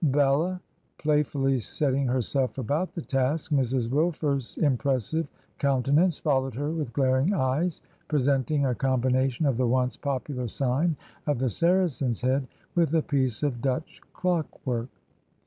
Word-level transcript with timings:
Bella 0.05 0.59
play 0.97 1.21
fully 1.21 1.59
setting 1.59 2.07
herself 2.07 2.57
about 2.57 2.95
the 2.95 3.03
task, 3.03 3.51
Mrs. 3.51 3.87
Wilfer's 3.87 4.57
im 4.57 4.75
pressive 4.75 5.27
countenance 5.59 6.17
followed 6.17 6.55
her 6.55 6.71
with 6.71 6.91
glaring 6.91 7.35
eyes, 7.35 7.83
presenting 8.07 8.65
a 8.65 8.73
combination 8.73 9.45
of 9.45 9.57
the 9.57 9.67
once 9.67 9.97
popular 9.97 10.47
sign 10.47 10.95
of 11.27 11.37
the 11.37 11.51
Saracen's 11.51 12.21
Head 12.21 12.47
with 12.73 12.95
a 12.95 13.03
piece 13.03 13.43
of 13.43 13.61
Dutch 13.61 14.01
clock 14.11 14.47
work. 14.65 14.89